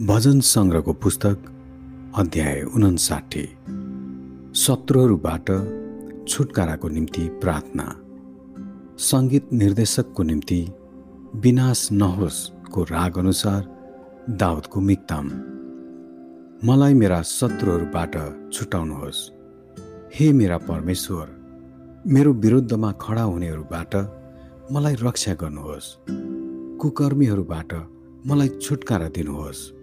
[0.00, 1.38] भजन सङ्ग्रहको पुस्तक
[2.16, 3.42] अध्याय उन्साठी
[4.54, 5.46] शत्रुहरूबाट
[6.28, 7.84] छुटकाराको निम्ति प्रार्थना।
[8.98, 10.68] सङ्गीत निर्देशकको निम्ति
[11.34, 13.62] विनाश नहोस्को राग अनुसार
[14.30, 15.26] दाउदको मिक्ताम
[16.64, 18.14] मलाई मेरा शत्रुहरूबाट
[18.52, 19.30] छुटाउनुहोस्।
[20.14, 21.26] हे मेरा परमेश्वर
[22.06, 23.96] मेरो विरुद्धमा खडा हुनेहरूबाट
[24.72, 25.96] मलाई रक्षा गर्नुहोस्।
[26.80, 27.74] कुकर्मीहरूबाट
[28.26, 29.75] मलाई छुटकारा दिनुहोस्।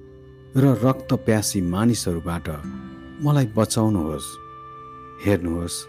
[0.57, 2.49] र रक्त प्यासी मानिसहरूबाट
[3.21, 4.27] मलाई बचाउनुहोस्
[5.25, 5.85] हेर्नुहोस्।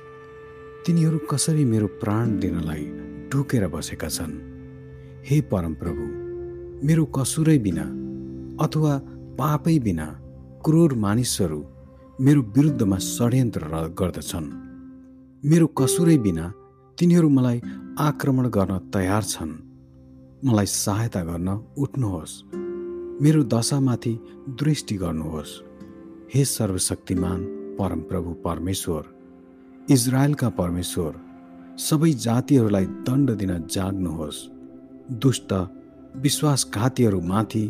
[0.86, 2.84] तिनीहरू कसरी मेरो प्राण दिनलाई
[3.28, 4.32] ढुकेर बसेका छन्?
[5.26, 6.04] हे परमप्रभु
[6.86, 7.84] मेरो कसुरै बिना
[8.64, 8.98] अथवा
[9.38, 10.06] पापै बिना
[10.64, 11.60] क्रूर मानिसहरू
[12.20, 13.64] मेरो विरुद्धमा षड्यन्त्र
[14.00, 14.48] गर्दछन्।
[15.44, 16.52] मेरो कसुरै बिना
[16.98, 17.60] तिनीहरू मलाई
[17.98, 19.52] आक्रमण गर्न तयार छन्।
[20.44, 22.63] मलाई सहायता गर्न उठ्नुहोस्।
[23.22, 25.50] मेरो दशामाथि दृष्टि गर्नुहोस्।
[26.34, 27.44] हे सर्वशक्तिमान
[27.78, 29.02] परमप्रभु परमेश्वर
[29.90, 31.12] इजरायलका परमेश्वर
[31.78, 34.40] सबै जातिहरूलाई दण्ड दिन जाग्नुहोस्।
[35.12, 35.52] दुष्ट
[36.16, 37.64] विश्वासघातीहरूमाथि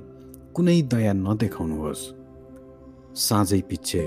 [0.55, 2.09] कुनै दया नदेखाउनुहोस्।
[3.19, 4.05] साँझै पिच्छे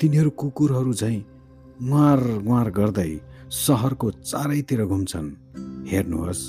[0.00, 1.24] तिनीहरू कुकुरहरू झैँ
[1.82, 3.10] गुहार गुहार गर्दै
[3.50, 5.34] सहरको चारैतिर घुम्छन्।
[5.86, 6.44] हेर्नुहोस्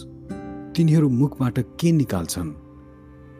[0.75, 2.64] तिनीहरू मुखबाट के निकाल्छन्?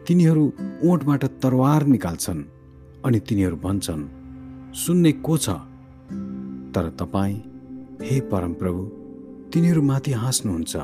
[0.08, 0.52] तिनीहरू
[0.84, 2.42] ओठबाट तरवार निकाल्छन्
[3.04, 4.04] अनि तिनीहरू भन्छन्
[4.74, 5.48] सुन्ने को छ?
[6.74, 7.34] तर तपाईँ
[8.02, 8.82] हे परमप्रभु
[9.50, 10.76] तिनीहरूमाथि हाँस्नुहुन्छ।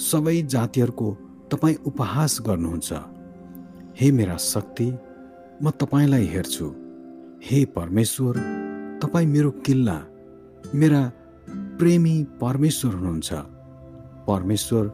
[0.00, 1.08] सबै जातिहरूको
[1.50, 2.92] तपाईँ उपहास गर्नुहुन्छ।
[4.00, 4.88] हे मेरा शक्ति
[5.62, 6.66] म तपाईँलाई हेर्छु।
[7.44, 8.34] हे परमेश्वर
[9.02, 9.98] तपाईँ मेरो किल्ला
[10.74, 11.12] मेरा
[11.78, 13.32] प्रेमी परमेश्वर हुनुहुन्छ।
[14.26, 14.84] परमेश्वर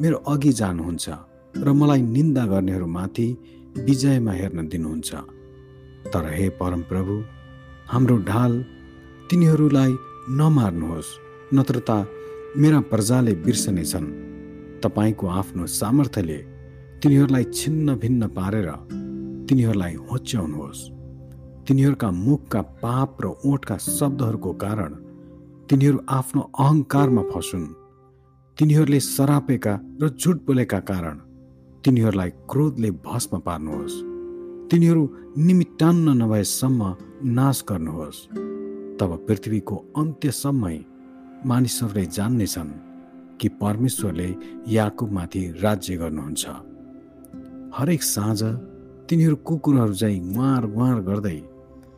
[0.00, 1.10] मेरो अघि जानुहुन्छ।
[1.54, 3.26] र मलाई निन्दा गर्नेहरूमाथि
[3.86, 5.10] विजयमा हेर्न दिनुहुन्छ।
[6.12, 7.14] तर हे परमप्रभु
[7.92, 8.52] हाम्रो ढाल
[9.30, 9.92] तिनीहरूलाई
[10.38, 11.10] नमार्नुहोस्
[11.54, 11.90] नत्र त
[12.56, 14.08] मेरा प्रजाले बिर्सनेछन्
[14.82, 16.38] तपाईँको आफ्नो सामर्थ्यले
[17.02, 18.68] तिनीहरूलाई छिन्न भिन्न पारेर
[19.48, 20.80] तिनीहरूलाई होच्याउनुहोस्।
[21.66, 24.92] तिनीहरूका मुखका पाप र ओठका शब्दहरूको कारण
[25.68, 27.66] तिनीहरू आफ्नो अहङ्कारमा फसुन्।
[28.58, 31.16] तिनीहरूले सरापेका र झुट बोलेका कारण
[31.84, 33.94] तिनीहरूलाई क्रोधले भस्म पार्नुहोस्।
[34.70, 35.02] तिनीहरू
[35.38, 36.80] निमित्तान्न नभएसम्म
[37.24, 38.18] नाश गर्नुहोस्।
[39.00, 40.76] तब पृथ्वीको अन्त्यसम्मै
[41.46, 42.72] मानिसहरूले जान्नेछन्
[43.40, 44.28] कि परमेश्वरले
[44.68, 46.44] याकुबमाथि राज्य गर्नुहुन्छ।
[47.76, 48.42] हरेक साँझ
[49.08, 51.38] तिनीहरू कुकुरहरू चाहिँ गुहार गुहार गर्दै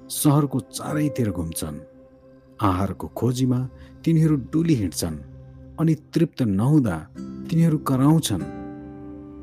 [0.09, 1.85] सहरको चारैतिर घुम्छन्।
[2.63, 3.61] आहारको खोजीमा
[4.05, 5.19] तिनीहरू डुली हिँड्छन्
[5.81, 6.97] अनि तृप्त नहुँदा
[7.51, 8.62] तिनीहरू कराउँछन्।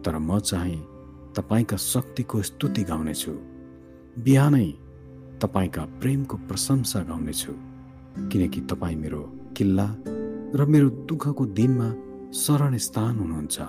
[0.05, 0.85] तर म चाहिँ
[1.35, 3.31] तपाईँका शक्तिको स्तुति गाउनेछु।
[4.23, 4.73] बिहानै
[5.41, 7.53] तपाईँका प्रेमको प्रशंसा गाउनेछु।
[8.29, 9.21] किनकि तपाईँ मेरो
[9.57, 9.95] किल्ला
[10.55, 11.89] र मेरो दुःखको दिनमा
[12.31, 13.61] शरण स्थान हुनुहुन्छ।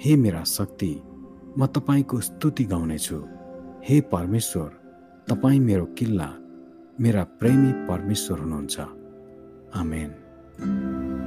[0.00, 1.02] हे मेरा शक्ति
[1.58, 3.18] म तपाईँको स्तुति गाउनेछु।
[3.84, 4.70] हे परमेश्वर
[5.28, 6.34] तपाईँ मेरो किल्ला
[7.00, 8.80] मेरा प्रेमी परमेश्वर हुनुहुन्छ।
[9.74, 11.17] आमेन।